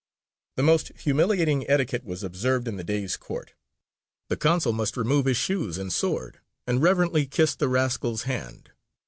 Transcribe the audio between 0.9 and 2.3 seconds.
humiliating etiquette was